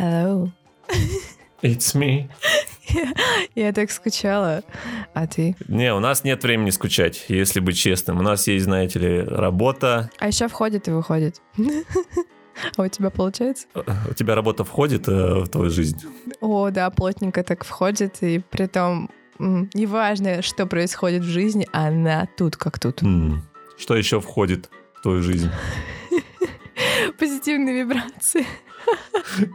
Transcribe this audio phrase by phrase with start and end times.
[0.00, 0.50] Hello.
[1.60, 2.30] It's me.
[3.54, 4.62] Я так скучала.
[5.12, 5.54] А ты?
[5.68, 8.18] Не, у нас нет времени скучать, если быть честным.
[8.18, 10.10] У нас есть, знаете ли, работа.
[10.18, 11.42] А еще входит и выходит.
[12.76, 13.66] А у тебя получается?
[13.74, 15.98] У тебя работа входит э, в твою жизнь?
[16.42, 22.58] О, да, плотненько так входит, и при том неважно, что происходит в жизни, она тут
[22.58, 23.00] как тут.
[23.78, 25.50] Что еще входит в твою жизнь?
[27.18, 28.46] Позитивные вибрации.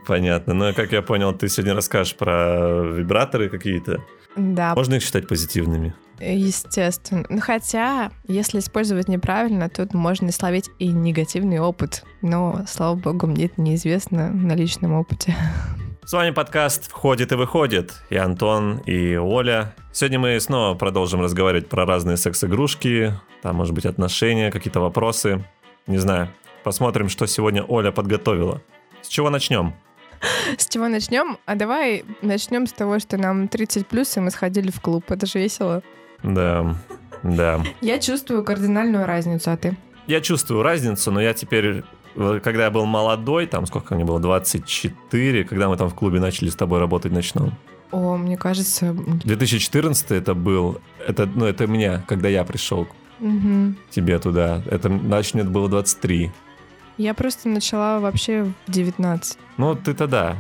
[0.08, 0.54] Понятно.
[0.54, 4.04] Ну, и как я понял, ты сегодня расскажешь про вибраторы какие-то.
[4.36, 5.94] Да, Можно их считать позитивными?
[6.20, 7.26] естественно.
[7.28, 12.06] Ну, хотя, если использовать неправильно, тут можно словить и негативный опыт.
[12.22, 15.36] Но, слава богу, мне это неизвестно на личном опыте.
[16.06, 17.96] С вами подкаст «Входит и выходит».
[18.10, 19.76] И Антон, и Оля.
[19.92, 25.44] Сегодня мы снова продолжим разговаривать про разные секс-игрушки, там, может быть, отношения, какие-то вопросы.
[25.88, 26.30] Не знаю.
[26.64, 28.62] Посмотрим, что сегодня Оля подготовила.
[29.06, 29.76] С чего начнем?
[30.58, 31.38] С чего начнем?
[31.46, 35.12] А давай начнем с того, что нам 30 плюс, и мы сходили в клуб.
[35.12, 35.84] Это же весело.
[36.24, 36.76] Да,
[37.22, 37.62] да.
[37.82, 39.78] Я чувствую кардинальную разницу, а ты?
[40.08, 41.84] Я чувствую разницу, но я теперь,
[42.16, 46.50] когда я был молодой, там сколько мне было, 24, когда мы там в клубе начали
[46.50, 47.54] с тобой работать ночном.
[47.92, 48.92] О, мне кажется...
[48.92, 52.90] 2014 это был, это, ну, это меня, когда я пришел к
[53.92, 54.64] тебе туда.
[54.66, 56.32] Это, значит, мне было 23.
[56.98, 59.38] Я просто начала вообще в 19.
[59.58, 60.38] Ну, ты тогда.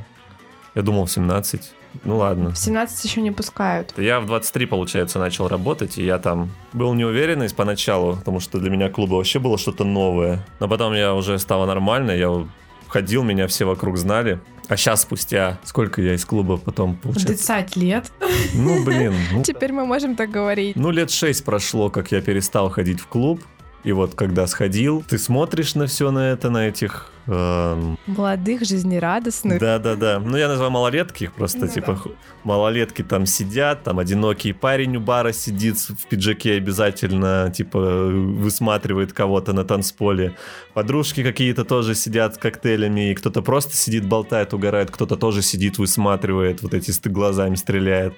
[0.73, 1.73] Я думал в 17.
[2.03, 2.51] Ну ладно.
[2.51, 3.93] В 17 еще не пускают.
[3.97, 8.69] Я в 23, получается, начал работать, и я там был неуверенный поначалу, потому что для
[8.69, 10.45] меня клуба вообще было что-то новое.
[10.59, 12.45] Но потом я уже стало нормально, я
[12.87, 14.39] ходил, меня все вокруг знали.
[14.67, 17.53] А сейчас спустя, сколько я из клуба потом, получается?
[17.53, 18.11] 30 лет.
[18.55, 20.75] Ну, блин, ну, Теперь мы можем так говорить.
[20.75, 23.41] ну лет 6 прошло, как я перестал ходить в клуб.
[23.85, 27.11] И вот когда сходил, ты смотришь на все на это, на этих...
[27.27, 29.59] эм, Молодых, жизнерадостных.
[29.59, 30.19] Да-да-да.
[30.19, 32.11] Ну, я называю малолетки, их просто, Ну типа, да.
[32.43, 39.53] малолетки там сидят, там одинокий парень у бара сидит в пиджаке обязательно, типа, высматривает кого-то
[39.53, 40.35] на танцполе.
[40.73, 45.77] Подружки какие-то тоже сидят с коктейлями, и кто-то просто сидит, болтает, угорает, кто-то тоже сидит,
[45.77, 48.15] высматривает, вот эти глазами стреляет.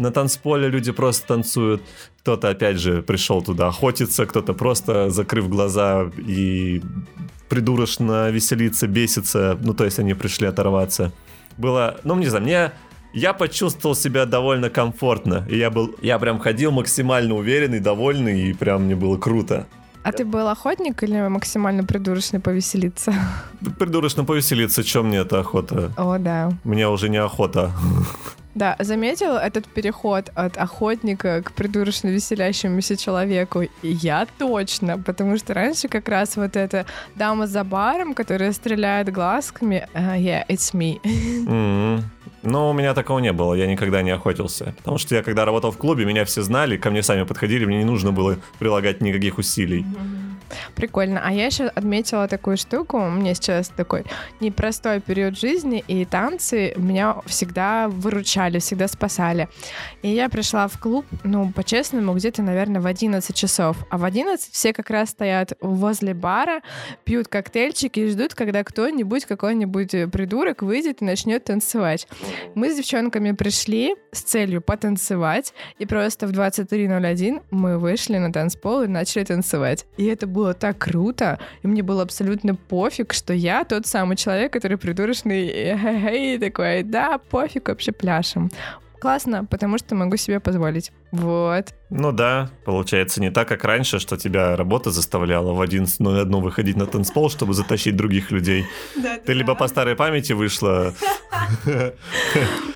[0.00, 1.82] На танцполе люди просто танцуют.
[2.20, 6.80] Кто-то, опять же, пришел туда охотиться, кто-то просто, закрыв глаза и
[7.50, 9.58] придурочно веселиться, беситься.
[9.60, 11.12] Ну, то есть они пришли оторваться.
[11.58, 12.72] Было, ну, не знаю, мне...
[13.12, 15.44] Я почувствовал себя довольно комфортно.
[15.50, 15.94] И я был...
[16.00, 19.66] Я прям ходил максимально уверенный, довольный, и прям мне было круто.
[20.02, 23.12] А ты был охотник или максимально придурочный повеселиться?
[23.78, 25.92] Придурочно повеселиться, чем мне эта охота?
[25.98, 26.52] О, да.
[26.64, 27.72] Мне уже не охота.
[28.54, 33.62] Да, заметил этот переход от охотника к придурочно веселящемуся человеку?
[33.82, 36.84] Я точно, потому что раньше как раз вот эта
[37.14, 40.98] дама за баром, которая стреляет глазками, а, yeah, it's me.
[41.48, 42.04] М.
[42.42, 44.74] Но у меня такого не было, я никогда не охотился.
[44.78, 47.78] Потому что я когда работал в клубе, меня все знали, ко мне сами подходили, мне
[47.78, 49.84] не нужно было прилагать никаких усилий.
[50.74, 51.20] Прикольно.
[51.24, 52.98] А я еще отметила такую штуку.
[52.98, 54.04] У меня сейчас такой
[54.40, 59.48] непростой период жизни, и танцы меня всегда выручали, всегда спасали.
[60.02, 63.76] И я пришла в клуб, ну, по-честному, где-то, наверное, в 11 часов.
[63.90, 66.62] А в 11 все как раз стоят возле бара,
[67.04, 72.08] пьют коктейльчики и ждут, когда кто-нибудь, какой-нибудь э, придурок выйдет и начнет танцевать.
[72.54, 78.82] Мы с девчонками пришли с целью потанцевать, и просто в 23.01 мы вышли на танцпол
[78.82, 79.86] и начали танцевать.
[79.96, 84.52] И это было так круто, и мне было абсолютно пофиг, что я тот самый человек,
[84.52, 88.50] который придурочный, и такой, да, пофиг, вообще пляшем.
[89.00, 90.92] Классно, потому что могу себе позволить.
[91.12, 91.66] Вот.
[91.90, 96.86] Ну да, получается не так, как раньше, что тебя работа заставляла в 11.01 выходить на
[96.86, 98.64] танцпол, чтобы затащить других людей.
[99.26, 100.94] Ты либо по старой памяти вышла...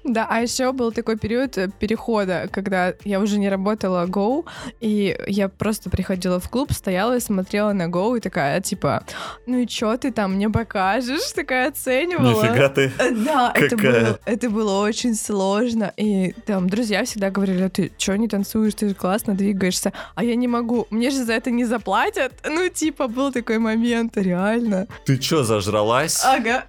[0.05, 4.45] Да, а еще был такой период э, перехода, когда я уже не работала Go,
[4.81, 9.03] и я просто приходила в клуб, стояла и смотрела на Go, и такая, типа,
[9.47, 11.33] ну и чё ты там мне покажешь?
[11.35, 12.43] Такая оценивала.
[12.43, 12.93] Нифига ты.
[12.99, 14.01] Э, Да, это Какая?
[14.05, 15.93] было, это было очень сложно.
[15.97, 19.93] И там друзья всегда говорили, «А ты чё не танцуешь, ты же классно двигаешься.
[20.15, 22.33] А я не могу, мне же за это не заплатят.
[22.45, 24.87] Ну, типа, был такой момент, реально.
[25.05, 26.23] Ты чё, зажралась?
[26.25, 26.65] Ага.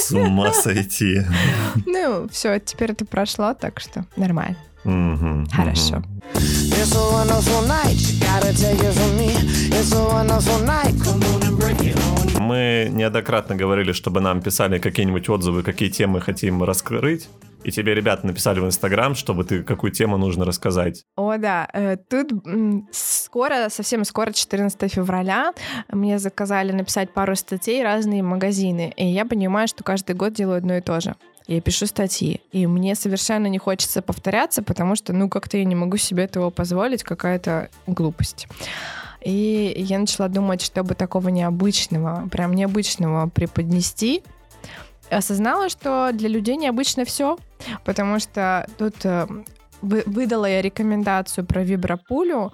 [0.00, 1.22] С ума сойти.
[1.86, 4.56] Ну, все, теперь это прошло, так что нормально.
[5.52, 6.02] Хорошо.
[12.42, 17.28] мы неоднократно говорили, чтобы нам писали какие-нибудь отзывы, какие темы хотим раскрыть.
[17.64, 21.04] И тебе ребята написали в Инстаграм, чтобы ты какую тему нужно рассказать.
[21.16, 21.68] О, да.
[21.72, 22.32] Э, тут
[22.90, 25.52] скоро, совсем скоро, 14 февраля,
[25.90, 28.92] мне заказали написать пару статей разные магазины.
[28.96, 31.14] И я понимаю, что каждый год делаю одно и то же.
[31.46, 35.74] Я пишу статьи, и мне совершенно не хочется повторяться, потому что, ну, как-то я не
[35.74, 38.46] могу себе этого позволить, какая-то глупость.
[39.24, 44.22] И я начала думать, чтобы такого необычного, прям необычного преподнести,
[45.12, 47.38] осознала, что для людей необычно все,
[47.84, 49.26] потому что тут э,
[49.82, 52.52] выдала я рекомендацию про вибропулю,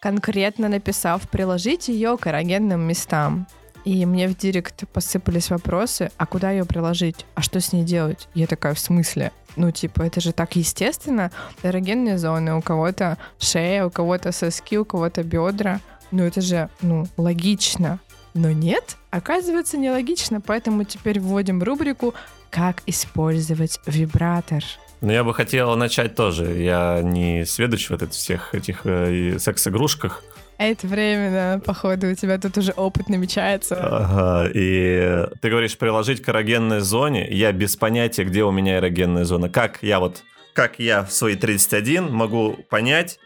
[0.00, 3.46] конкретно написав приложить ее к эрогенным местам.
[3.84, 7.24] И мне в директ посыпались вопросы, а куда ее приложить?
[7.34, 8.28] А что с ней делать?
[8.34, 9.32] Я такая, в смысле?
[9.56, 11.30] Ну, типа, это же так естественно.
[11.62, 15.80] Эрогенные зоны, у кого-то шея, у кого-то соски, у кого-то бедра.
[16.10, 18.00] Ну, это же, ну, логично.
[18.34, 22.14] Но нет, оказывается, нелогично, поэтому теперь вводим рубрику
[22.50, 24.62] «Как использовать вибратор».
[25.00, 26.44] Ну, я бы хотел начать тоже.
[26.58, 30.22] Я не сведущ в этих всех этих э, секс-игрушках.
[30.58, 33.76] А это временно, походу, у тебя тут уже опыт намечается.
[33.80, 37.26] Ага, и ты говоришь приложить к эрогенной зоне.
[37.30, 39.48] Я без понятия, где у меня эрогенная зона.
[39.48, 40.22] Как я вот,
[40.52, 43.18] как я в свои 31 могу понять,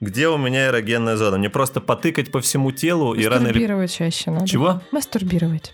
[0.00, 1.38] где у меня эрогенная зона.
[1.38, 3.42] Мне просто потыкать по всему телу и рано.
[3.44, 4.46] Мастурбировать чаще надо.
[4.46, 4.82] Чего?
[4.90, 5.72] Мастурбировать.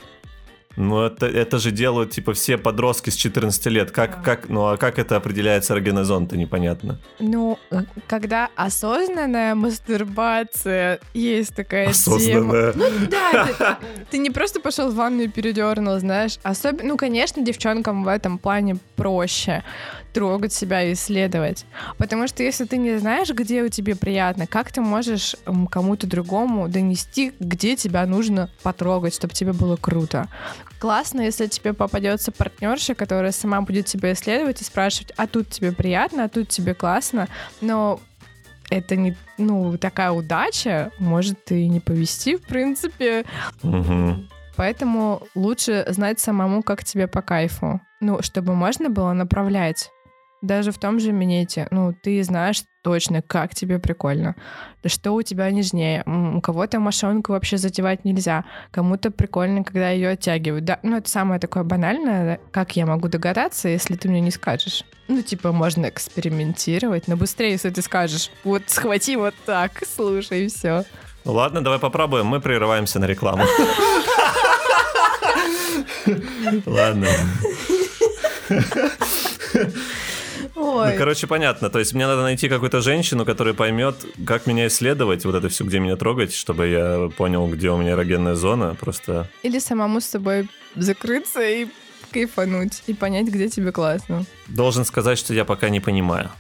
[0.77, 3.91] Ну, это, это же делают, типа, все подростки с 14 лет.
[3.91, 4.23] Как, да.
[4.23, 7.01] как, ну, а как это определяется эрогенная зона-то непонятно.
[7.19, 7.59] Ну,
[8.07, 12.73] когда осознанная мастурбация, есть такая осознанная.
[12.73, 12.87] тема.
[12.89, 16.39] Ну, да, ты, ты не просто пошел в ванну и передернул, знаешь.
[16.45, 19.65] Особенно, ну, конечно, девчонкам в этом плане проще
[20.13, 21.65] трогать себя и исследовать.
[21.99, 25.37] Потому что если ты не знаешь, где у тебя приятно, как ты можешь
[25.71, 30.29] кому-то другому донести, где тебя нужно потрогать, чтобы тебе было круто.
[30.79, 35.73] Классно, если тебе попадется партнерша, которая сама будет тебя исследовать и спрашивать, а тут тебе
[35.73, 37.29] приятно, а тут тебе классно,
[37.61, 38.01] но
[38.71, 43.25] это не, ну, такая удача, может и не повести, в принципе.
[43.63, 44.25] Угу.
[44.57, 47.81] Поэтому лучше знать самому, как тебе по кайфу.
[48.01, 49.91] Ну, чтобы можно было направлять
[50.43, 54.37] даже в том же минете, ну, ты знаешь точно, как тебе прикольно,
[54.83, 56.03] да что у тебя нежнее.
[56.07, 60.65] У кого-то мошонку вообще затевать нельзя, кому-то прикольно, когда ее оттягивают.
[60.65, 64.85] Да, ну, это самое такое банальное, как я могу догадаться, если ты мне не скажешь.
[65.09, 70.49] Ну, типа, можно экспериментировать, но быстрее, если ты скажешь, вот схвати вот так, слушай, и
[70.49, 70.85] все.
[71.25, 72.27] Ну ладно, давай попробуем.
[72.27, 73.45] Мы прерываемся на рекламу.
[76.67, 77.09] Ладно.
[80.61, 80.93] Ой.
[80.93, 81.71] Ну, короче, понятно.
[81.71, 83.97] То есть мне надо найти какую-то женщину, которая поймет,
[84.27, 87.93] как меня исследовать, вот это все, где меня трогать, чтобы я понял, где у меня
[87.93, 88.77] эрогенная зона.
[88.79, 89.29] Просто...
[89.43, 91.67] Или самому с собой закрыться и
[92.13, 94.25] кайфануть, и понять, где тебе классно.
[94.49, 96.31] Должен сказать, что я пока не понимаю.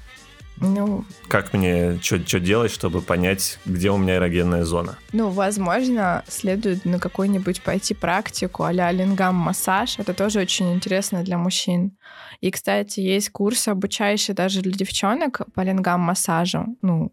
[0.61, 4.99] Ну, как мне что делать, чтобы понять, где у меня эрогенная зона?
[5.12, 9.99] Ну, возможно, следует на какую-нибудь пойти практику а-ля лингам-массаж.
[9.99, 11.97] Это тоже очень интересно для мужчин.
[12.41, 16.77] И, кстати, есть курсы, обучающие даже для девчонок по лингам-массажу.
[16.83, 17.12] Ну,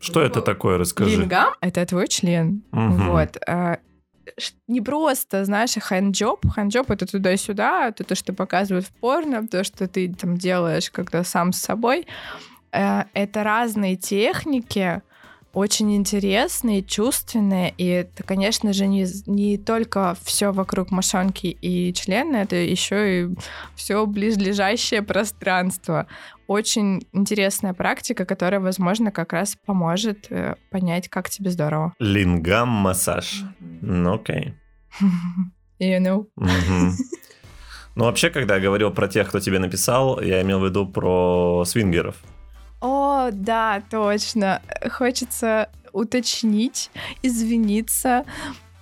[0.00, 1.16] Что это такое, расскажи.
[1.16, 2.64] Лингам— это твой член.
[2.72, 3.10] Угу.
[3.10, 3.78] Вот а,
[4.66, 6.46] не просто, знаешь, хэнджоп.
[6.48, 11.24] Хэнджоп— это туда-сюда, это то, что показывают в порно, то, что ты там делаешь, когда
[11.24, 12.06] сам с собой.
[12.74, 15.00] Э, это разные техники,
[15.52, 22.38] очень интересные, чувственные, и это, конечно же, не, не только все вокруг мошонки и члена,
[22.38, 23.28] это еще и
[23.76, 26.08] все близлежащее пространство.
[26.48, 31.94] Очень интересная практика, которая, возможно, как раз поможет э, понять, как тебе здорово.
[32.00, 33.44] Лингам-массаж.
[33.80, 34.54] Ну, окей.
[35.80, 36.26] You know.
[37.96, 41.64] Ну, вообще, когда я говорил про тех, кто тебе написал, я имел в виду про
[41.64, 42.16] свингеров.
[42.84, 44.60] О, да, точно.
[44.92, 46.90] Хочется уточнить,
[47.22, 48.26] извиниться.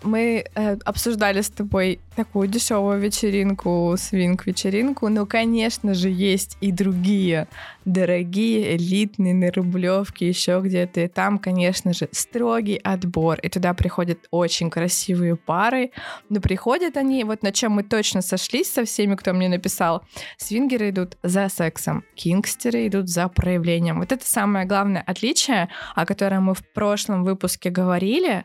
[0.03, 5.09] Мы э, обсуждали с тобой такую дешевую вечеринку, свинг-вечеринку.
[5.09, 7.49] Но, конечно же, есть и другие
[7.85, 11.01] дорогие, элитные, на Рублевке, еще где-то.
[11.01, 13.39] И там, конечно же, строгий отбор.
[13.41, 15.91] И туда приходят очень красивые пары.
[16.29, 20.03] Но приходят они, вот на чем мы точно сошлись со всеми, кто мне написал.
[20.37, 23.99] Свингеры идут за сексом, кингстеры идут за проявлением.
[23.99, 28.45] Вот это самое главное отличие, о котором мы в прошлом выпуске говорили.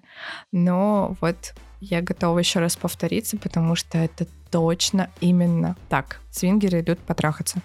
[0.51, 1.46] Но вот
[1.79, 6.21] я готова еще раз повториться, потому что это точно именно так.
[6.31, 7.61] Свингеры идут потрахаться.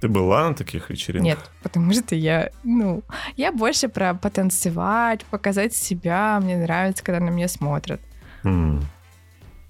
[0.00, 1.24] Ты была на таких вечеринках?
[1.24, 3.02] Нет, потому что я, ну,
[3.36, 6.40] я больше про потанцевать, показать себя.
[6.42, 8.00] Мне нравится, когда на меня смотрят.
[8.42, 8.82] Mm.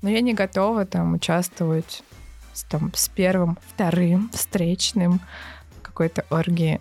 [0.01, 2.03] Но я не готова там участвовать
[2.55, 5.21] с, там, с первым, вторым встречным
[5.83, 6.81] какой-то оргии.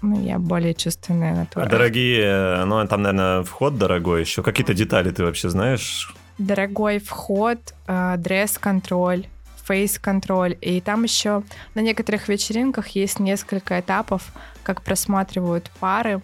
[0.00, 1.64] Ну, я более чувственная натура.
[1.64, 4.42] А дорогие, ну, там, наверное, вход дорогой еще.
[4.42, 6.14] Какие-то детали ты вообще знаешь?
[6.38, 9.26] Дорогой вход, э, дресс-контроль,
[9.64, 10.56] фейс-контроль.
[10.60, 11.42] И там еще
[11.74, 16.20] на некоторых вечеринках есть несколько этапов, как просматривают пары.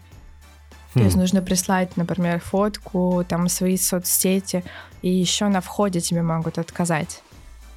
[0.95, 1.21] То есть Хм.
[1.21, 4.63] нужно прислать, например, фотку, там свои соцсети,
[5.01, 7.23] и еще на входе тебе могут отказать.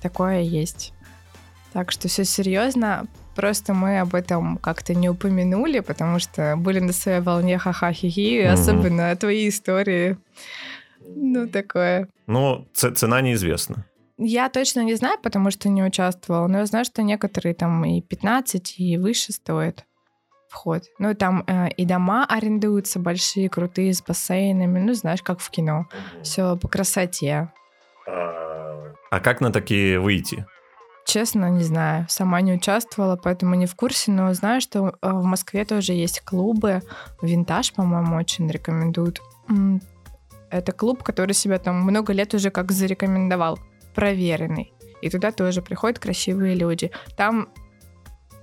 [0.02, 0.92] Такое есть.
[1.72, 3.06] Так что все серьезно.
[3.34, 8.54] Просто мы об этом как-то не упомянули, потому что были на своей волне ха-ха-хи-хи, Мгм.
[8.54, 10.18] особенно твои истории.
[11.16, 12.08] Ну, такое.
[12.28, 13.86] Ну, ц- цена неизвестна.
[14.18, 18.02] Я точно не знаю, потому что не участвовала, но я знаю, что некоторые там и
[18.02, 19.84] 15, и выше стоят
[20.50, 20.84] вход.
[21.00, 25.86] Ну, там э, и дома арендуются большие, крутые, с бассейнами, ну, знаешь, как в кино.
[26.24, 27.52] Все по красоте.
[28.08, 30.46] А как на такие выйти?
[31.06, 32.06] Честно, не знаю.
[32.10, 36.22] Сама не участвовала, поэтому не в курсе, но знаю, что э, в Москве тоже есть
[36.22, 36.82] клубы.
[37.22, 39.22] Винтаж, по-моему, очень рекомендуют.
[40.50, 43.60] Это клуб, который себя там много лет уже как зарекомендовал.
[43.94, 44.74] Проверенный.
[45.02, 46.92] И туда тоже приходят красивые люди.
[47.16, 47.50] Там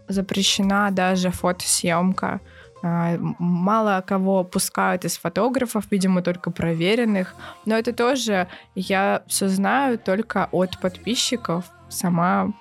[0.08, 2.40] запрещена даже фотосъемка.
[2.82, 7.34] А, Мало кого пускают из фотографов, видимо, только проверенных.
[7.66, 11.64] Но это тоже я все знаю только от подписчиков.
[11.88, 12.52] Сама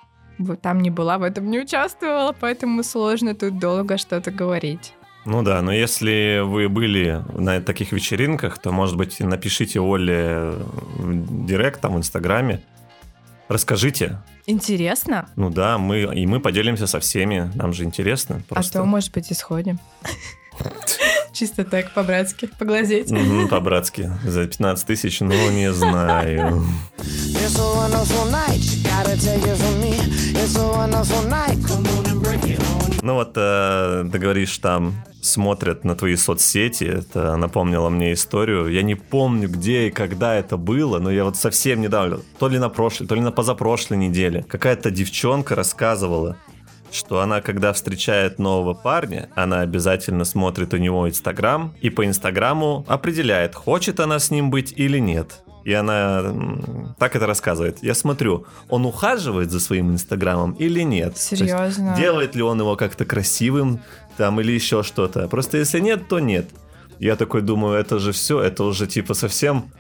[0.62, 4.94] там не была, в этом не участвовала, поэтому сложно тут долго что-то говорить.
[5.24, 10.54] Ну да, но если вы были на таких вечеринках, то, может быть, напишите Оле
[10.98, 12.62] в директ, там, в Инстаграме.
[13.48, 14.18] Расскажите.
[14.48, 15.30] Интересно?
[15.36, 17.52] Ну да, мы, и мы поделимся со всеми.
[17.54, 18.42] Нам же интересно.
[18.50, 18.80] Просто.
[18.80, 19.80] А то, может быть, исходим.
[21.34, 23.12] Чисто так, по-братски, поглазеть.
[23.12, 24.12] Мгм, по-братски.
[24.24, 26.64] За 15 тысяч, ну, не знаю.
[33.04, 38.68] Ну вот, э, ты говоришь, там смотрят на твои соцсети, это напомнило мне историю.
[38.68, 42.60] Я не помню, где и когда это было, но я вот совсем недавно, то ли
[42.60, 46.38] на прошлой, то ли на позапрошлой неделе, какая-то девчонка рассказывала,
[46.92, 52.86] что она, когда встречает нового парня, она обязательно смотрит у него Инстаграм и по Инстаграму
[52.88, 55.44] определяет, хочет она с ним быть или нет.
[55.64, 56.34] И она
[56.98, 57.78] так это рассказывает.
[57.82, 61.14] Я смотрю, он ухаживает за своим Инстаграмом или нет.
[61.14, 61.96] То есть Серьезно?
[61.98, 63.80] Делает ли он его как-то красивым
[64.18, 65.28] там или еще что-то.
[65.28, 66.50] Просто если нет, то нет.
[67.00, 69.72] Я такой думаю, это же все, это уже типа совсем...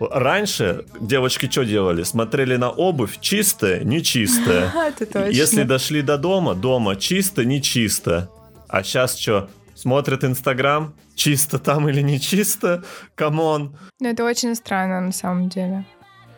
[0.00, 2.02] Раньше девочки что делали?
[2.02, 4.72] Смотрели на обувь, чистая, нечистая.
[5.30, 8.28] Если дошли до дома, дома чисто, нечисто.
[8.68, 9.48] А сейчас что?
[9.84, 12.82] Смотрят Инстаграм, чисто там или не чисто?
[13.14, 13.76] Come on.
[14.00, 15.84] Ну, это очень странно, на самом деле.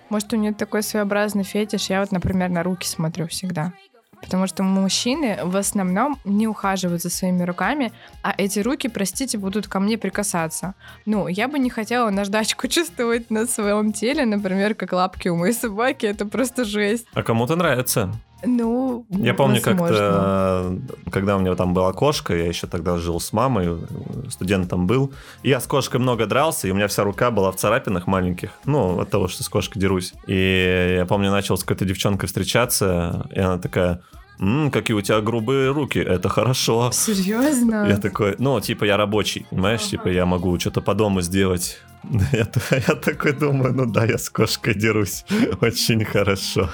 [0.08, 1.88] Может, у нее такой своеобразный фетиш.
[1.88, 3.72] Я вот, например, на руки смотрю всегда.
[4.20, 7.92] Потому что мужчины в основном не ухаживают за своими руками,
[8.24, 10.74] а эти руки, простите, будут ко мне прикасаться.
[11.04, 15.54] Ну, я бы не хотела наждачку чувствовать на своем теле, например, как лапки у моей
[15.54, 16.06] собаки.
[16.06, 17.06] Это просто жесть.
[17.14, 18.12] А кому-то нравится.
[18.44, 20.76] Ну, Я помню, как-то,
[21.10, 23.78] когда у меня там была кошка, я еще тогда жил с мамой,
[24.30, 25.12] студентом был.
[25.42, 28.50] И я с кошкой много дрался, и у меня вся рука была в царапинах маленьких.
[28.64, 30.12] Ну, от того, что с кошкой дерусь.
[30.26, 34.02] И я помню, начал с какой-то девчонкой встречаться, и она такая...
[34.38, 36.90] «М, какие у тебя грубые руки, это хорошо.
[36.92, 37.86] Серьезно?
[37.88, 41.78] Я такой, ну, типа, я рабочий, понимаешь, типа, я могу что-то по дому сделать.
[42.32, 45.24] Я, я такой думаю, ну да, я с кошкой дерусь
[45.60, 46.70] очень хорошо.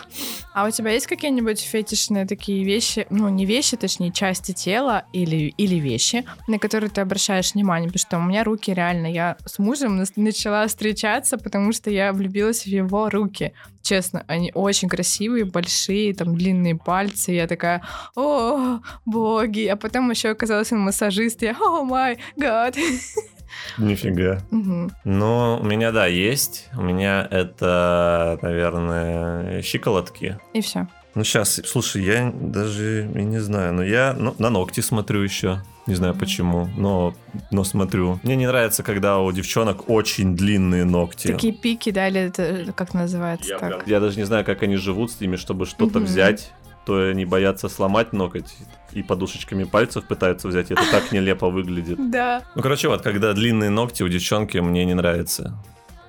[0.55, 5.55] А у тебя есть какие-нибудь фетишные такие вещи, ну, не вещи, точнее, части тела или,
[5.57, 7.89] или вещи, на которые ты обращаешь внимание?
[7.89, 12.65] Потому что у меня руки реально, я с мужем начала встречаться, потому что я влюбилась
[12.65, 13.53] в его руки.
[13.83, 17.33] Честно, они очень красивые, большие, там, длинные пальцы.
[17.33, 17.83] Я такая,
[18.15, 19.67] о, боги.
[19.67, 21.43] А потом еще оказалась он массажист.
[21.43, 22.77] Я, о май гад.
[23.79, 24.41] Нифига.
[24.51, 24.91] Мгм.
[25.05, 26.69] Ну, у меня, да, есть.
[26.77, 30.39] У меня это, наверное, щиколотки.
[30.53, 30.87] И все.
[31.15, 35.63] Ну, сейчас, слушай, я даже и не знаю, но я ну, на ногти смотрю еще.
[35.87, 37.13] Не знаю почему, но,
[37.51, 38.21] но смотрю.
[38.23, 41.27] Мне не нравится, когда у девчонок очень длинные ногти.
[41.27, 43.69] Такие пики, да, или это как называется Я, так?
[43.69, 46.05] прям- я даже не знаю, как они живут с ними, чтобы что-то Мгм.
[46.07, 46.53] взять.
[46.87, 48.55] То они боятся сломать ноготь
[48.93, 50.71] и подушечками пальцев пытаются взять.
[50.71, 51.99] и Это так нелепо выглядит.
[52.13, 52.43] Да.
[52.55, 55.59] Ну, короче, вот, когда длинные ногти у девчонки, мне не нравится.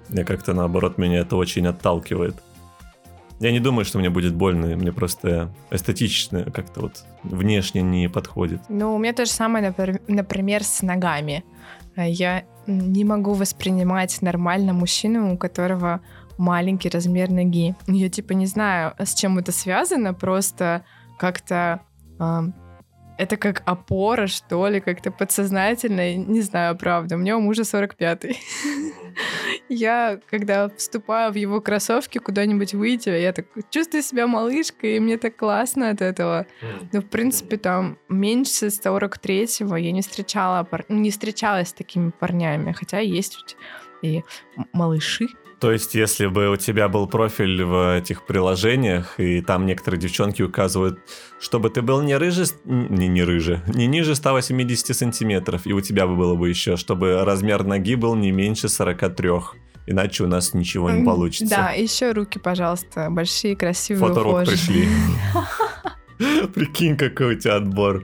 [0.09, 2.35] Я как-то, наоборот, меня это очень отталкивает.
[3.39, 8.61] Я не думаю, что мне будет больно, мне просто эстетично как-то вот внешне не подходит.
[8.69, 11.43] Ну, у меня то же самое, напр- например, с ногами.
[11.95, 16.01] Я не могу воспринимать нормально мужчину, у которого
[16.37, 17.75] маленький размер ноги.
[17.87, 20.83] Я типа не знаю, с чем это связано, просто
[21.17, 21.81] как-то
[23.17, 27.15] это как опора, что ли, как-то подсознательно, не знаю, правда.
[27.15, 28.37] У меня у мужа 45-й.
[29.69, 35.17] Я, когда вступаю в его кроссовки куда-нибудь выйти, я так чувствую себя малышкой, и мне
[35.17, 36.47] так классно от этого.
[36.91, 42.99] Но, в принципе, там меньше 43-го я не встречала, не встречалась с такими парнями, хотя
[42.99, 43.55] есть
[44.01, 44.23] и
[44.73, 45.27] малыши,
[45.63, 50.41] то есть, если бы у тебя был профиль в этих приложениях, и там некоторые девчонки
[50.41, 50.99] указывают,
[51.39, 56.05] чтобы ты был не рыжий, не, не рыжий, не ниже 180 сантиметров, и у тебя
[56.05, 59.29] бы было бы еще, чтобы размер ноги был не меньше 43.
[59.87, 61.55] Иначе у нас ничего не получится.
[61.55, 64.45] Да, еще руки, пожалуйста, большие, красивые, ухоженные.
[64.45, 64.87] пришли.
[66.53, 68.03] Прикинь, какой у тебя отбор.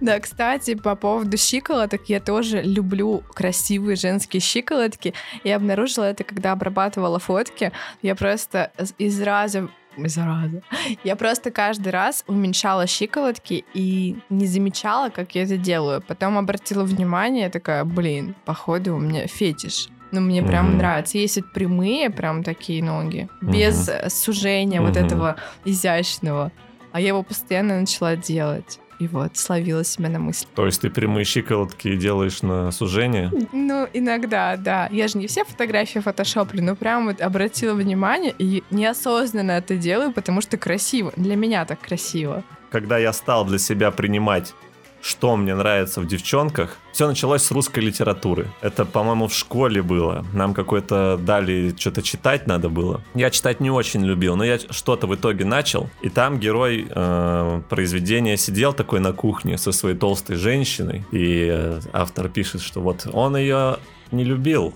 [0.00, 5.14] Да, кстати, по поводу щиколоток, я тоже люблю красивые женские щиколотки.
[5.44, 7.72] Я обнаружила это, когда обрабатывала фотки.
[8.02, 10.62] Я просто из раза из раза.
[11.04, 16.02] Я просто каждый раз уменьшала щиколотки и не замечала, как я это делаю.
[16.02, 19.88] Потом обратила внимание, такая, блин, походу у меня фетиш.
[20.10, 20.76] Ну, мне прям mm-hmm.
[20.76, 21.18] нравится.
[21.18, 23.52] Есть вот прямые, прям такие ноги, mm-hmm.
[23.52, 24.86] без сужения mm-hmm.
[24.86, 26.52] вот этого изящного
[26.92, 28.78] а я его постоянно начала делать.
[28.98, 30.46] И вот, словила себя на мысли.
[30.54, 33.32] То есть ты прямые щиколотки делаешь на сужение?
[33.52, 34.88] Ну, иногда, да.
[34.92, 40.12] Я же не все фотографии фотошоплю, но прям вот обратила внимание и неосознанно это делаю,
[40.12, 41.12] потому что красиво.
[41.16, 42.44] Для меня так красиво.
[42.70, 44.54] Когда я стал для себя принимать
[45.02, 46.78] что мне нравится в девчонках.
[46.92, 48.46] Все началось с русской литературы.
[48.60, 50.24] Это, по-моему, в школе было.
[50.32, 53.02] Нам какой-то дали, что-то читать надо было.
[53.14, 55.90] Я читать не очень любил, но я что-то в итоге начал.
[56.02, 61.04] И там герой э, произведения сидел такой на кухне со своей толстой женщиной.
[61.10, 63.78] И э, автор пишет, что вот он ее
[64.12, 64.72] не любил.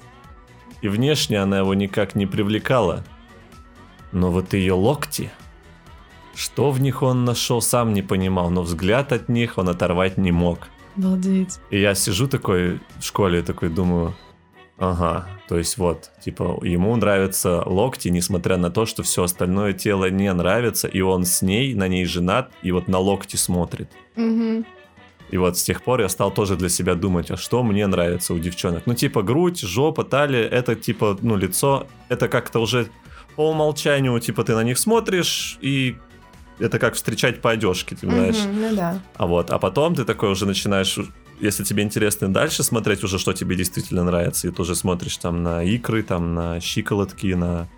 [0.82, 3.04] И внешне она его никак не привлекала.
[4.10, 5.30] Но вот ее локти
[6.36, 10.32] что в них он нашел, сам не понимал, но взгляд от них он оторвать не
[10.32, 10.68] мог.
[10.96, 11.58] Обалдеть.
[11.70, 14.14] И я сижу такой в школе, такой думаю,
[14.78, 20.10] ага, то есть вот, типа, ему нравятся локти, несмотря на то, что все остальное тело
[20.10, 23.90] не нравится, и он с ней, на ней женат, и вот на локти смотрит.
[24.16, 24.64] Угу.
[25.30, 28.32] И вот с тех пор я стал тоже для себя думать, а что мне нравится
[28.32, 28.82] у девчонок.
[28.86, 32.88] Ну, типа, грудь, жопа, талия, это типа, ну, лицо, это как-то уже
[33.34, 35.96] по умолчанию, типа, ты на них смотришь, и
[36.58, 38.36] это как встречать по одежке, ты знаешь.
[38.36, 39.00] Угу, ну да.
[39.16, 40.98] А вот, а потом ты такой уже начинаешь,
[41.40, 45.62] если тебе интересно дальше смотреть уже, что тебе действительно нравится, и тоже смотришь там на
[45.62, 47.68] икры, там на щиколотки, на,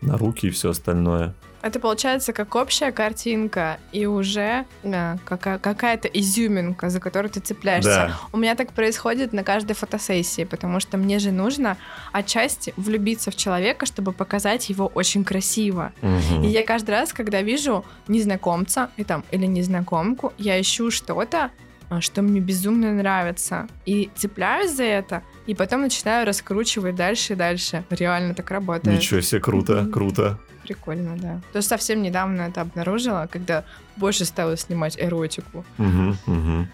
[0.00, 1.34] на руки и все остальное.
[1.62, 7.90] Это получается как общая картинка и уже да, какая- какая-то изюминка, за которую ты цепляешься.
[7.90, 8.18] Да.
[8.32, 11.76] У меня так происходит на каждой фотосессии, потому что мне же нужно
[12.10, 15.92] отчасти влюбиться в человека, чтобы показать его очень красиво.
[16.02, 16.44] Угу.
[16.44, 21.50] И я каждый раз, когда вижу незнакомца и там, или незнакомку, я ищу что-то,
[22.00, 23.68] что мне безумно нравится.
[23.86, 27.84] И цепляюсь за это, и потом начинаю раскручивать дальше и дальше.
[27.90, 28.96] Реально так работает.
[28.96, 30.38] Ничего себе, круто, круто.
[30.62, 31.40] Прикольно, да.
[31.52, 33.64] То есть совсем недавно это обнаружила, когда
[33.96, 35.64] больше стала снимать эротику.
[35.78, 36.66] Угу, угу.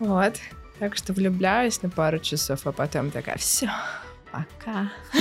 [0.00, 0.34] Вот.
[0.78, 3.70] Так что влюбляюсь на пару часов, а потом такая, все,
[4.30, 4.90] пока.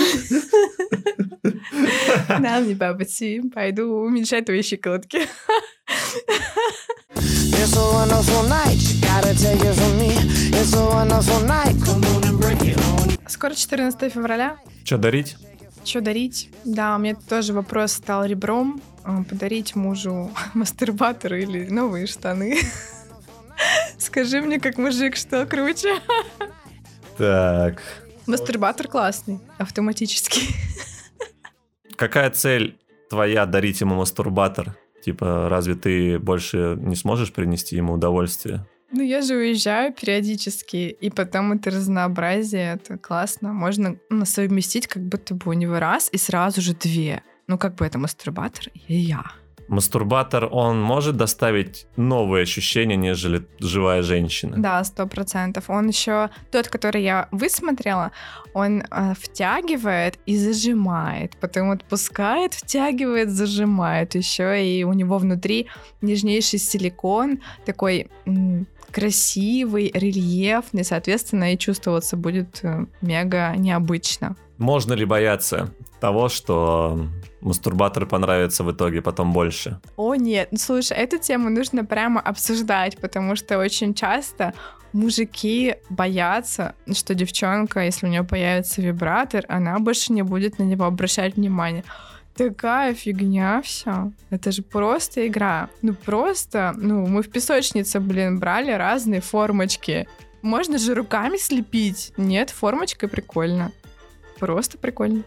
[2.28, 5.22] Да, мне по пути, пойду уменьшать твои щиколотки.
[5.88, 10.12] It's a wonderful night, gotta take it from me.
[10.60, 13.30] It's a wonderful night, come on and break it on.
[13.30, 14.58] Скоро 14 февраля.
[14.84, 15.36] Что дарить?
[15.84, 16.50] Что дарить?
[16.66, 18.82] Да, у меня тоже вопрос стал ребром.
[19.04, 22.58] А, подарить мужу мастурбатор или новые штаны.
[23.98, 26.00] Скажи мне, как мужик, что круче?
[27.18, 27.82] Так.
[28.28, 30.42] Мастурбатор классный, автоматически.
[31.96, 32.78] Какая цель
[33.10, 34.78] твоя дарить ему мастурбатор?
[35.08, 38.66] Типа, разве ты больше не сможешь принести ему удовольствие?
[38.92, 43.54] Ну, я же уезжаю периодически, и потом это разнообразие, это классно.
[43.54, 47.24] Можно ну, совместить как будто бы у него раз и сразу же две.
[47.48, 49.24] Ну, как бы это мастурбатор и я.
[49.68, 54.56] Мастурбатор, он может доставить новые ощущения, нежели живая женщина?
[54.58, 55.70] Да, сто процентов.
[55.70, 58.12] Он еще, тот, который я высмотрела,
[58.54, 64.16] он э, втягивает и зажимает, потом отпускает, втягивает, зажимает.
[64.16, 65.68] Еще и у него внутри
[66.02, 68.10] нежнейший силикон, такой
[68.92, 74.36] красивый, рельефный, соответственно, и чувствоваться будет э, мега необычно.
[74.58, 77.00] Можно ли бояться того, что
[77.42, 79.80] мастурбатор понравится в итоге потом больше.
[79.96, 84.54] О, нет, ну, слушай, эту тему нужно прямо обсуждать, потому что очень часто
[84.94, 90.86] мужики боятся, что девчонка, если у нее появится вибратор, она больше не будет на него
[90.86, 91.84] обращать внимание.
[92.36, 94.12] Такая фигня все.
[94.30, 95.70] Это же просто игра.
[95.82, 100.08] Ну просто, ну мы в песочнице, блин, брали разные формочки.
[100.44, 102.14] Можно же руками слепить.
[102.16, 103.72] Нет, формочкой прикольно.
[104.40, 105.24] Просто прикольно.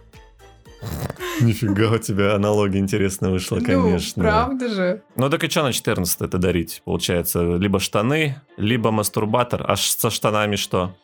[1.41, 4.23] Нифига у тебя аналогия интересная вышла, конечно.
[4.23, 5.03] Ну, правда же.
[5.17, 6.83] Ну так и что на 14 это дарить?
[6.85, 9.65] Получается, либо штаны, либо мастурбатор.
[9.67, 10.95] А со штанами что?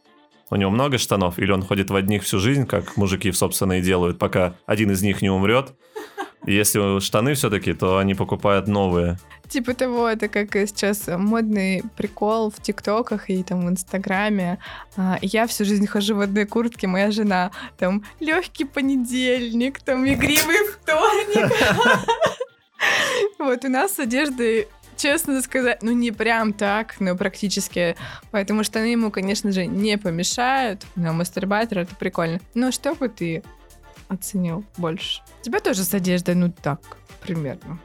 [0.49, 1.39] У него много штанов?
[1.39, 5.03] Или он ходит в одних всю жизнь, как мужики, собственно, и делают, пока один из
[5.03, 5.73] них не умрет?
[6.45, 9.19] Если штаны все-таки, то они покупают новые.
[9.49, 14.59] Типа того, это как сейчас модный прикол в ТикТоках и там в Инстаграме.
[14.97, 20.69] А, Я всю жизнь хожу в одной куртке, моя жена там легкий понедельник, там игривый
[20.73, 21.53] вторник.
[23.39, 27.97] Вот у нас с одеждой честно сказать, ну не прям так, но практически.
[28.31, 30.85] Поэтому штаны ему, конечно же, не помешают.
[30.95, 32.41] Но мастурбатор это прикольно.
[32.55, 33.43] Но что бы ты
[34.09, 35.23] оценил больше?
[35.43, 36.81] Тебя тоже с одеждой, ну так,
[37.21, 37.79] примерно.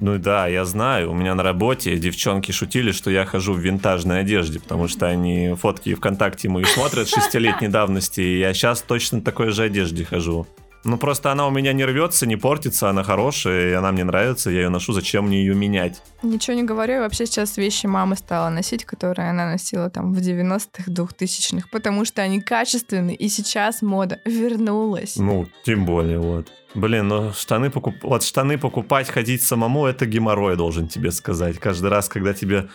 [0.00, 4.20] Ну да, я знаю, у меня на работе девчонки шутили, что я хожу в винтажной
[4.20, 9.50] одежде, потому что они фотки ВКонтакте мои смотрят шестилетней давности, и я сейчас точно такой
[9.50, 10.46] же одежде хожу.
[10.84, 14.50] Ну просто она у меня не рвется, не портится, она хорошая, и она мне нравится,
[14.50, 16.02] я ее ношу, зачем мне ее менять?
[16.22, 20.18] Ничего не говорю, я вообще сейчас вещи мамы стала носить, которые она носила там в
[20.18, 25.16] 90-х, 2000-х, потому что они качественные, и сейчас мода вернулась.
[25.16, 26.48] Ну, тем более, вот.
[26.74, 27.94] Блин, ну штаны покуп...
[28.02, 31.58] вот штаны покупать, ходить самому, это геморрой, должен тебе сказать.
[31.58, 32.68] Каждый раз, когда тебе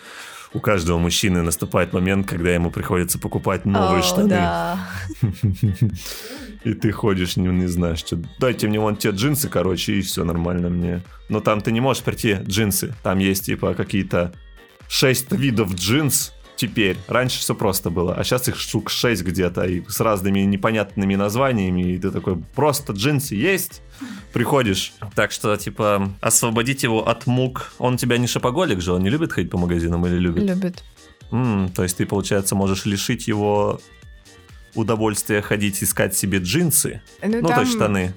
[0.54, 4.30] у каждого мужчины наступает момент, когда ему приходится покупать новые О, штаны.
[4.30, 4.90] да.
[6.64, 8.20] И ты ходишь, не, не знаешь, что.
[8.40, 11.02] Дайте мне вон те джинсы, короче, и все нормально мне.
[11.30, 12.94] Но там ты не можешь прийти джинсы.
[13.02, 14.34] Там есть типа какие-то
[14.90, 16.98] шесть видов джинс теперь.
[17.08, 21.94] Раньше все просто было, а сейчас их штук 6 где-то, и с разными непонятными названиями,
[21.94, 23.82] и ты такой, просто джинсы есть?
[24.34, 24.94] Приходишь.
[25.16, 27.72] Так что, типа, освободить его от мук.
[27.80, 30.44] Он тебя не шопоголик же, он не любит ходить по магазинам или любит?
[30.44, 30.84] Любит.
[31.32, 33.80] М, то есть ты, получается, можешь лишить его
[34.76, 38.14] удовольствия ходить искать себе джинсы, Ну, ну, то там есть штаны.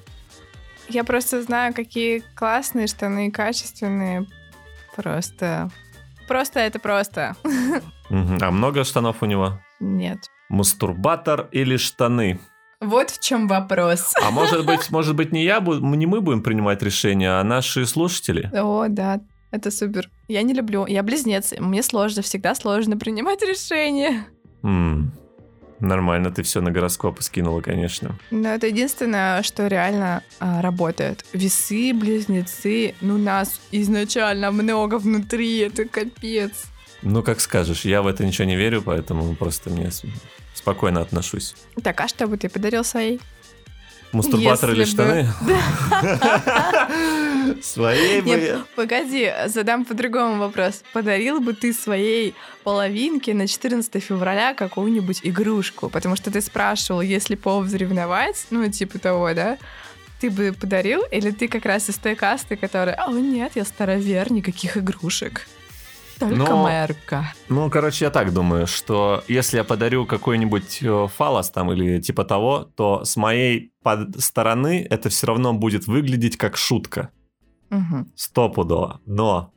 [0.89, 4.27] Я просто знаю, какие классные штаны, качественные.
[4.97, 5.71] Просто...
[6.33, 7.37] Просто это просто.
[8.09, 9.61] А много штанов у него?
[9.81, 10.19] Нет.
[10.49, 12.41] Мастурбатор или штаны?
[12.81, 14.15] Вот в чем вопрос.
[14.23, 18.51] А может быть, может быть, не я не мы будем принимать решение, а наши слушатели?
[18.55, 20.09] О, да, это супер.
[20.27, 20.87] Я не люблю.
[20.87, 21.53] Я близнец.
[21.59, 24.25] Мне сложно, всегда сложно принимать решения.
[25.83, 28.17] Нормально, ты все на гороскопы скинула, конечно.
[28.31, 31.25] Но это единственное, что реально а, работает.
[31.33, 36.53] Весы, близнецы, ну нас изначально много внутри, это капец.
[37.03, 39.91] Ну, как скажешь, я в это ничего не верю, поэтому просто мне
[40.55, 41.57] спокойно отношусь.
[41.83, 43.21] Так, а что бы ты подарил своей?
[44.13, 45.29] Мастурбатор или Если бы- штаны?
[47.63, 48.29] Своей бы...
[48.29, 50.83] Нет, погоди, задам по-другому вопрос.
[50.93, 55.89] Подарил бы ты своей половинке на 14 февраля какую-нибудь игрушку?
[55.89, 59.59] Потому что ты спрашивал, если повод взревновать, ну, типа того, да?
[60.21, 61.03] Ты бы подарил?
[61.11, 65.49] Или ты как раз из той касты, которая, о, нет, я старовер, никаких игрушек.
[66.19, 67.35] Только Но- моя рука.
[67.49, 72.25] Ну, короче, я так думаю, что если я подарю какой-нибудь э, фалос там или типа
[72.25, 73.73] того, то с моей
[74.19, 77.11] стороны это все равно будет выглядеть как шутка.
[77.73, 78.07] Мгм.
[78.15, 79.01] Стопудово.
[79.07, 79.53] Но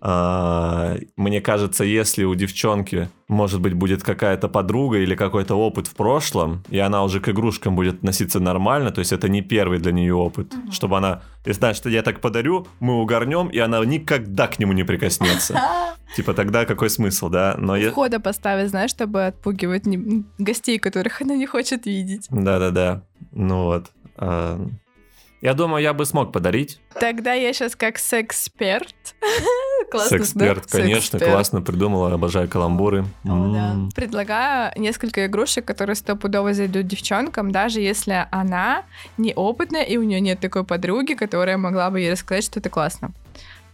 [0.00, 5.96] а, мне кажется, если у девчонки, может быть, будет какая-то подруга или какой-то опыт в
[5.96, 9.90] прошлом, и она уже к игрушкам будет относиться нормально, то есть это не первый для
[9.90, 14.46] нее опыт, чтобы она, ты знаешь, что я так подарю, мы угорнем, и она никогда
[14.46, 15.60] к нему не прикоснется.
[16.14, 17.56] Типа тогда какой смысл, да?
[17.58, 17.76] Но.
[17.90, 19.84] Входа поставить, знаешь, чтобы отпугивать
[20.38, 22.28] гостей, которых она не хочет видеть.
[22.30, 23.02] Да-да-да.
[23.32, 23.90] Ну вот.
[25.46, 26.80] Я думаю, я бы смог подарить.
[26.98, 29.14] Тогда я сейчас как секс-перт.
[29.92, 30.78] Классно, Секс-перт, да?
[30.78, 31.32] конечно, Секс-перт.
[31.32, 33.04] классно придумала, обожаю каламбуры.
[33.24, 33.88] М.
[33.94, 38.82] Предлагаю несколько игрушек, которые стопудово зайдут девчонкам, даже если она
[39.18, 43.12] неопытная и у нее нет такой подруги, которая могла бы ей рассказать, что это классно.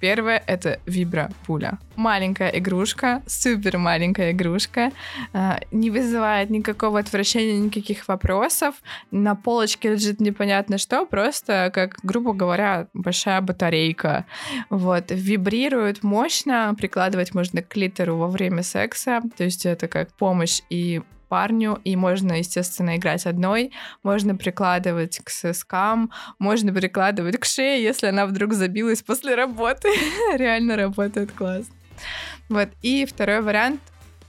[0.02, 1.78] Первое— это вибропуля.
[1.94, 4.90] Маленькая игрушка, супер маленькая игрушка,
[5.32, 8.74] а, не вызывает никакого отвращения, никаких вопросов.
[9.12, 14.26] На полочке лежит непонятно что, просто, как, грубо говоря, большая батарейка.
[14.70, 20.62] Вот, вибрирует мощно, прикладывать можно к клитору во время секса, то есть это как помощь
[20.68, 21.00] и
[21.32, 28.08] парню, и можно, естественно, играть одной, можно прикладывать к соскам, можно прикладывать к шее, если
[28.08, 29.88] она вдруг забилась после работы.
[30.36, 31.74] Реально работает классно.
[32.50, 32.68] Вот.
[32.82, 33.80] И второй вариант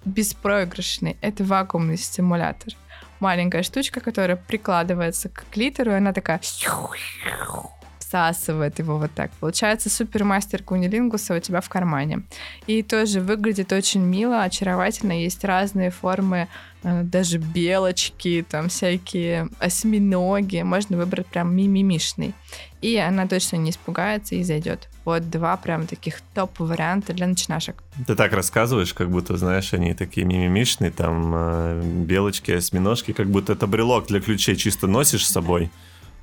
[0.05, 1.17] беспроигрышный.
[1.19, 2.71] Это вакуумный стимулятор.
[3.19, 6.39] Маленькая штучка, которая прикладывается к клитору, и она такая
[8.13, 9.31] всасывает его вот так.
[9.39, 12.21] Получается супермастер кунилингуса у тебя в кармане.
[12.67, 15.13] И тоже выглядит очень мило, очаровательно.
[15.13, 16.47] Есть разные формы,
[16.83, 20.61] даже белочки, там всякие осьминоги.
[20.61, 22.33] Можно выбрать прям мимимишный.
[22.81, 24.89] И она точно не испугается и зайдет.
[25.05, 27.81] Вот два прям таких топ-варианта для начинашек.
[28.05, 33.53] Ты так рассказываешь, как будто, знаешь, они такие мимимишные, там э, белочки, осьминожки, как будто
[33.53, 35.71] это брелок для ключей чисто носишь с собой.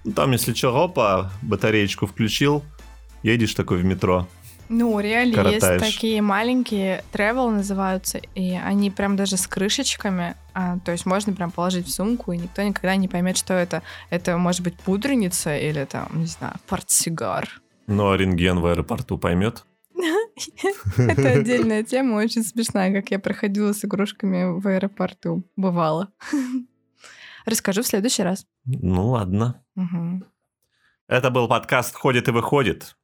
[0.05, 2.63] Ну, там, если что, опа, батареечку включил,
[3.23, 4.27] едешь такой в метро.
[4.71, 5.83] Ну, реально Коротаешь.
[5.83, 11.33] есть такие маленькие travel называются, и они прям даже с крышечками, а, то есть можно
[11.33, 13.83] прям положить в сумку, и никто никогда не поймет, что это.
[14.11, 17.61] Это может быть пудреница или там, не знаю, портсигар.
[17.87, 19.65] Ну, а рентген в аэропорту поймет.
[20.97, 25.45] Это отдельная тема, очень смешная, как я проходила с игрушками в аэропорту.
[25.57, 26.13] Бывало.
[27.47, 28.47] Расскажу в следующий раз.
[28.65, 29.63] Ну, ладно.
[31.09, 32.97] Это был подкаст «Ходит и выходит».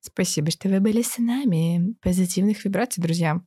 [0.00, 1.94] Спасибо, что вы были с нами.
[2.02, 3.40] Позитивных вибраций, друзья.